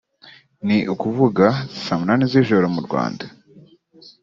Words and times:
ni 0.65 0.77
ukuvuga 0.93 1.45
saa 1.83 1.99
munani 1.99 2.23
z’ijoro 2.31 2.65
mu 2.75 2.81
Rwanda 2.87 3.25